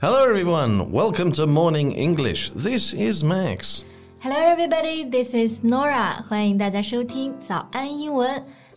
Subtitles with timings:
[0.00, 0.90] Hello, everyone.
[0.90, 2.52] Welcome to Morning English.
[2.54, 3.84] This is Max.
[4.20, 5.04] Hello, everybody.
[5.04, 6.24] This is Norah.
[6.26, 8.42] 欢迎大家收听早安英文。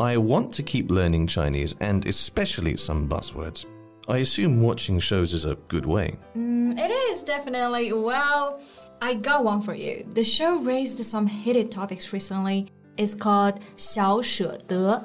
[0.00, 3.66] I want to keep learning Chinese and especially some buzzwords.
[4.08, 6.18] I assume watching shows is a good way.
[6.36, 7.92] Mm, it is definitely.
[7.92, 8.60] Well,
[9.00, 10.04] I got one for you.
[10.10, 12.68] The show raised some heated topics recently.
[12.96, 15.02] It's called 小舍得.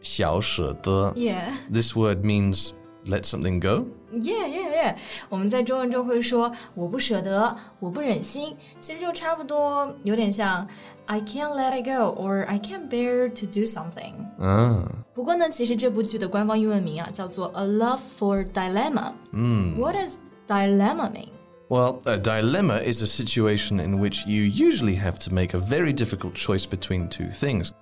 [0.00, 1.12] 小舍得.
[1.16, 1.56] Yeah.
[1.70, 2.74] This word means
[3.06, 3.86] let something go?
[4.12, 4.96] Yeah, yeah, yeah.
[5.28, 10.66] 我们在中文中会说我不舍得，我不忍心，其实就差不多，有点像
[11.06, 14.14] I can't let it go or I can't bear to do something.
[14.38, 14.90] 啊。
[15.14, 19.12] 不过呢，其实这部剧的官方英文名啊叫做 A Love for Dilemma.
[19.32, 19.78] 嗯。
[19.78, 20.14] What does
[20.46, 21.28] dilemma mean?
[21.68, 25.92] Well, a dilemma is a situation in which you usually have to make a very
[25.92, 27.72] difficult choice between two things.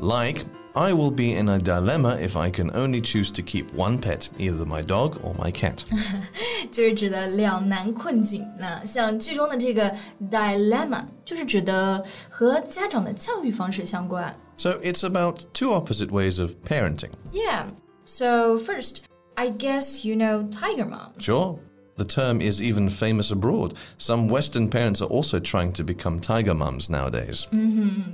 [0.00, 3.98] Like, I will be in a dilemma if I can only choose to keep one
[3.98, 5.84] pet, either my dog or my cat.
[6.70, 8.46] 就是指的两难困境。
[8.56, 9.94] 那像剧中的这个
[10.30, 14.34] dilemma，就是指的和家长的教育方式相关。
[14.56, 17.10] So it's about two opposite ways of parenting.
[17.32, 17.72] Yeah.
[18.04, 19.02] So first,
[19.34, 21.24] I guess you know tiger moms.
[21.24, 21.58] Sure.
[21.96, 23.74] The term is even famous abroad.
[23.98, 27.44] Some Western parents are also trying to become tiger mums nowadays.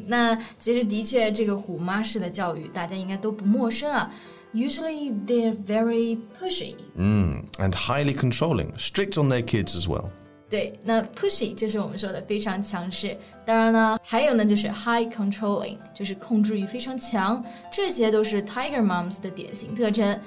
[0.08, 4.10] 那其实的确，这个虎妈式的教育，大家应该都不陌生啊。
[4.52, 6.74] Usually they're very pushy.
[6.96, 10.06] Mm, and highly controlling, strict on their kids as well.
[10.48, 13.16] 对，那 pushy 就是我们说的非常强势。
[13.44, 20.18] 当然呢，还有呢就是 high controlling，就是控制欲非常强，这些都是 tiger moms 的典型特征。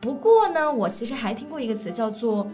[0.00, 2.46] 不过呢，我其实还听过一个词叫做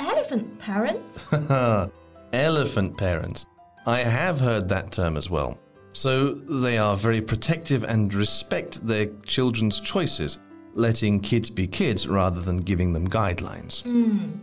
[0.00, 1.30] elephant parents。
[2.32, 3.46] Elephant parents.
[3.86, 5.58] I have heard that term as well.
[5.92, 10.38] So they are very protective and respect their children's choices,
[10.74, 13.82] letting kids be kids rather than giving them guidelines.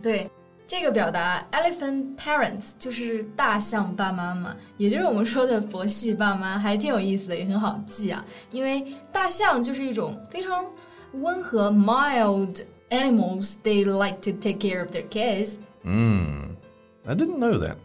[0.02, 0.28] 对，
[0.66, 8.24] 这个表达 elephant parents 就是大象爸妈嘛，也就是我们说的佛系爸妈，还挺有意思的，也很好记啊。
[8.50, 10.64] 因为大象就是一种非常
[11.12, 13.56] 温和 mild animals.
[13.62, 15.58] They like to take care of their kids.
[15.84, 16.56] Mm,
[17.06, 17.76] I didn't know that.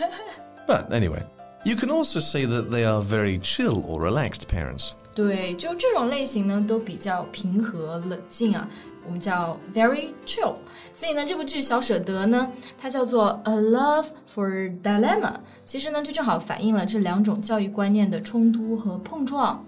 [0.67, 1.23] but anyway,
[1.63, 4.93] you can also say that they are very chill or relaxed parents.
[5.13, 8.67] 对，就这种类型呢，都比较平和冷静啊，
[9.05, 10.55] 我们叫 very chill。
[10.91, 19.65] 所以呢，这部剧《小舍得》呢，它叫做 A Love for Dilemma，其实呢，就正好反映了这两种教育观念的冲突和碰撞。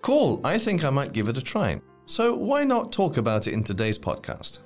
[0.00, 1.78] Cool, I think I might give it a try.
[2.06, 4.56] So why not talk about it in today's podcast?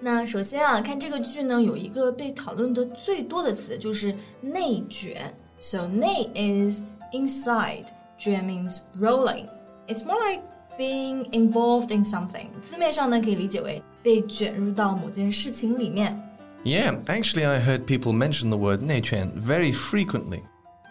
[0.00, 5.34] 那首先啊，看这个剧呢，有一个被讨论的最多的词就是内卷。
[5.60, 7.86] So 内 is inside，
[8.18, 10.42] 卷 means rolling。It's more like
[10.78, 12.48] being involved in something。
[12.62, 16.18] 字面上呢，可以理解为被卷入到某件事情里面。
[16.64, 20.40] Yeah, actually, I heard people mention the word 内卷 very frequently.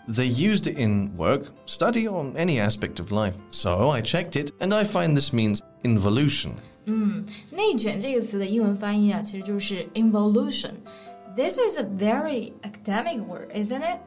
[0.07, 3.35] They used it in work, study, or any aspect of life.
[3.51, 6.53] So I checked it, and I find this means involution.
[7.51, 13.99] 内卷这个词的英文翻译啊，其实就是 involution。This is a very academic word, isn't it?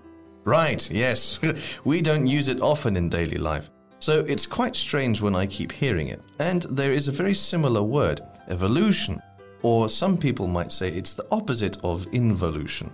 [0.44, 1.38] Right, yes.
[1.84, 3.70] we don't use it often in daily life.
[4.00, 6.20] So it's quite strange when I keep hearing it.
[6.40, 9.22] And there is a very similar word, evolution.
[9.62, 12.90] Or some people might say it's the opposite of involution.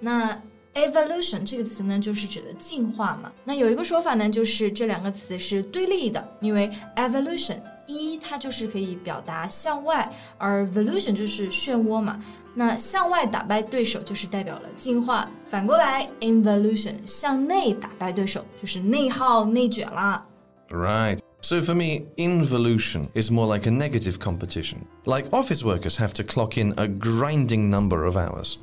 [0.00, 0.38] 那
[0.73, 3.31] Evolution 这个词呢，就是指的进化嘛。
[3.43, 12.23] 那有一个说法呢，就是这两个词是对立的，因为 evolution 一它就是可以表达向外，而 volution 就是漩涡嘛。
[12.55, 20.23] 那向外打败对手就是代表了进化，反过来 involution 向内打败对手就是内耗、内卷啦。
[20.69, 21.19] Right.
[21.42, 24.78] So for me, involution is more like a negative competition.
[25.04, 28.56] Like office workers have to clock in a grinding number of hours.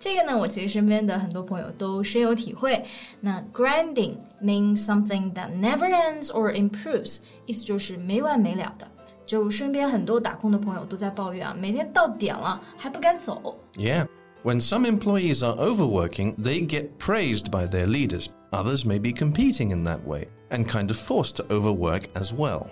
[0.00, 2.84] 这个呢，我其实身边的很多朋友都深有体会。
[3.20, 8.90] 那 grinding means something that never ends or improves，意思就是没完没了的。
[9.24, 13.56] 就身边很多打工的朋友都在抱怨啊，每天到点了还不赶走。
[13.76, 14.06] Yeah.
[14.42, 18.26] When some employees are overworking, they get praised by their leaders.
[18.50, 22.66] Others may be competing in that way and kind of forced to overwork as well.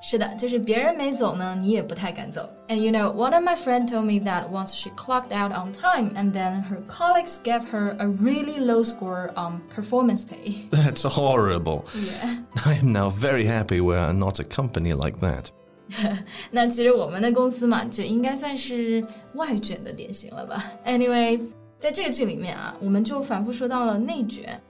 [0.00, 2.48] 是的，就是别人没走呢，你也不太敢走。
[2.68, 6.14] And you know, one of my friends told me that once she clocked out on time,
[6.14, 10.68] and then her colleagues gave her a really low score on performance pay.
[10.70, 11.84] That's horrible.
[11.94, 12.44] Yeah.
[12.64, 15.46] I am now very happy we're not a company like that.
[16.52, 19.04] 那其实我们的公司嘛，就应该算是
[19.34, 20.64] 外卷的典型了吧。
[20.84, 21.40] Anyway，
[21.80, 24.60] 在这个剧里面啊，我们就反复说到了内卷，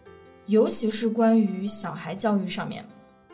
[0.47, 2.85] 尤其是关于小孩教育上面。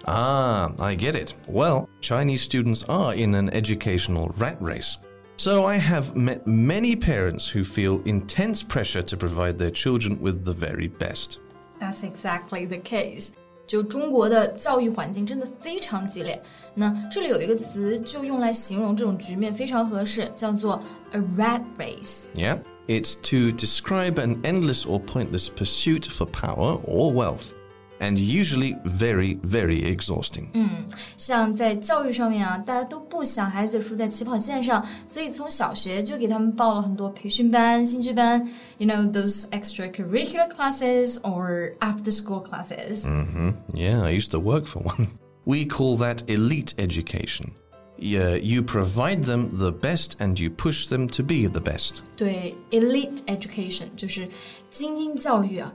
[0.05, 1.33] Ah, I get it.
[1.49, 4.97] Well, Chinese students are in an educational rat race.
[5.37, 10.45] So I have met many parents who feel intense pressure to provide their children with
[10.45, 11.39] the very best.
[11.81, 13.31] That's exactly the case.
[13.67, 16.41] 就中国的教育环境真的非常激烈。
[16.75, 20.81] 那这里有一个词就用来形容这种局面非常合适，叫做
[21.13, 27.55] a rat race。Yeah, it's to describe an endless or pointless pursuit for power or wealth
[28.01, 30.49] and usually very, very exhausting.
[30.53, 30.85] 嗯，
[31.17, 38.47] 像在教育上面啊，大家都不想孩子输在起跑线上，所以从小学就给他们报了很多培训班、兴趣班，
[38.79, 43.07] you know those extracurricular classes or after-school classes.
[43.07, 45.07] hmm Yeah, I used to work for one.
[45.45, 47.53] We call that elite education.
[47.99, 52.03] Yeah, you provide them the best and you push them to be the best.
[52.17, 54.29] 对，elite education 就是
[54.69, 55.73] 精英教育啊。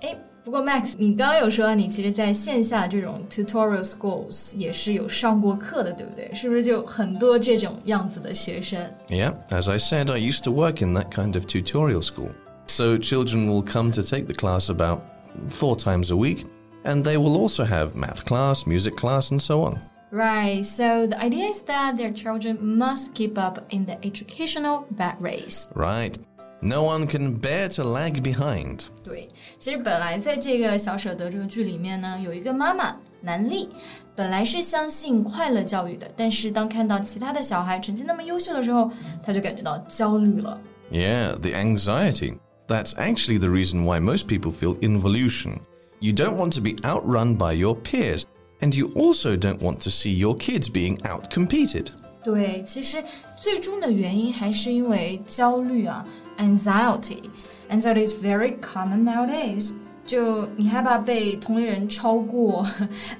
[0.00, 6.32] 哎，不过 Max，你刚刚有说你其实在线下这种 tutorial schools 也是有上过课的，对不对？
[6.32, 8.88] 是不是就很多这种样子的学生？
[9.08, 12.30] Yeah, as I said, I used to work in that kind of tutorial school.
[12.68, 15.00] So children will come to take the class about
[15.48, 16.46] four times a week,
[16.84, 19.78] and they will also have math class, music class, and so on.
[20.11, 25.15] Right, so the idea is that their children must keep up in the educational rat
[25.21, 25.69] race.
[25.73, 26.17] Right.
[26.61, 28.81] No one can bear to lag behind.
[29.03, 33.69] 对，其实本来在这个小舍得这个剧里面呢，有一个妈妈南俪，
[34.13, 38.91] 本来是相信快乐教育的，但是当看到其他的小孩成绩那么优秀的时候，
[39.25, 40.59] 她就感觉到焦虑了。
[40.91, 42.37] Yeah, the anxiety.
[42.67, 45.61] That's actually the reason why most people feel involution.
[45.99, 48.23] You don't want to be outrun by your peers.
[48.60, 51.88] and you also don't want to see your kids being outcompeted.
[52.24, 53.02] 对，其实
[53.36, 56.04] 最终的原因还是因为焦虑啊，
[56.38, 59.72] anxiety。Anxiety is very common nowadays.
[60.06, 62.64] 就你害怕被同龄人超过，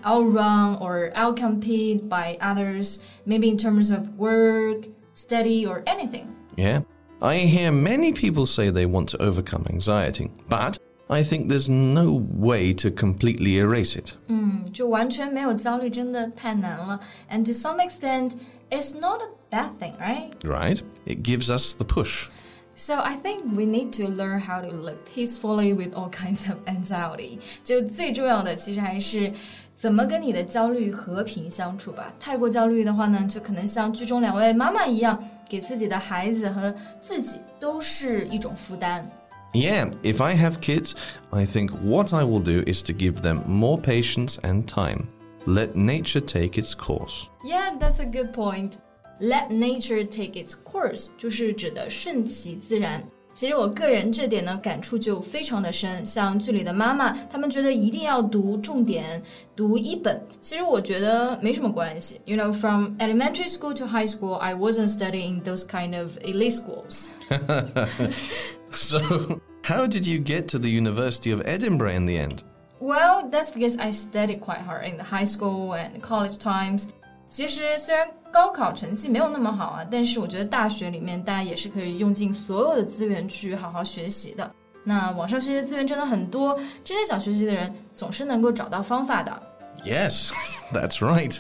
[0.05, 6.27] outrun or outcompete by others, maybe in terms of work, study, or anything.
[6.57, 6.83] Yeah.
[7.21, 10.79] I hear many people say they want to overcome anxiety, but
[11.11, 14.15] I think there's no way to completely erase it.
[14.27, 16.99] 嗯，就完全没有焦虑真的太难了。
[17.31, 18.33] And to some extent,
[18.71, 20.31] it's not a bad thing, right?
[20.43, 20.81] Right?
[21.05, 22.27] It gives us the push.
[22.75, 26.59] So I think we need to learn how to live peacefully with all kinds of
[26.67, 27.39] anxiety.
[27.65, 29.33] 就最重要的其实还是
[29.77, 32.13] 怎么跟你的焦虑和平相处吧。
[32.19, 39.09] 太过焦虑的话呢，就可能像剧中两位妈妈一样，给自己的孩子和自己都是一种负担。
[39.53, 40.95] Yeah, if I have kids,
[41.31, 45.07] I think what I will do is to give them more patience and time.
[45.47, 47.29] Let nature take its course.
[47.45, 48.79] Yeah, that's a good point.
[49.19, 53.03] Let nature take its course，就是指的顺其自然。
[53.33, 59.23] 其实我个人这点呢感触就非常的深，像剧里的妈妈，她们觉得一定要读重点，
[59.55, 60.21] 读一本。
[60.41, 62.21] 其实我觉得没什么关系。
[62.25, 67.09] You know, from elementary school to high school, I wasn't studying those kind of elite schools.
[68.73, 72.43] So, how did you get to the University of Edinburgh in the end?
[72.79, 76.89] Well, that's because I studied quite hard in the high school and college times.
[77.29, 84.49] 其实虽然高考成绩没有那么好啊，但是我觉得大学里面大家也是可以用尽所有的资源去好好学习的。
[84.85, 86.55] 那网上学习的资源真的很多，
[86.85, 89.43] 真正想学习的人总是能够找到方法的。
[89.84, 90.32] Yes,
[90.72, 91.40] that's right.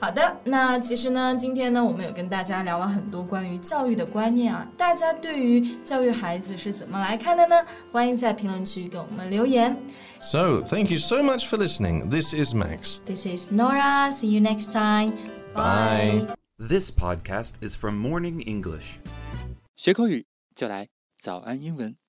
[0.00, 7.56] 好的，那其实呢，今天呢，我们有跟大家聊了很多关于教育的观念啊，大家对于教育孩子是怎么来看的呢？
[7.92, 9.76] 欢迎在评论区给我们留言。
[10.18, 12.10] So, thank you so much for listening.
[12.10, 12.98] This is Max.
[13.06, 14.10] This is Norah.
[14.10, 15.12] See you next time.
[15.54, 16.26] Bye.
[16.58, 18.96] This podcast is from Morning English.
[19.76, 20.88] 学口语就来
[21.20, 22.03] 早安英文。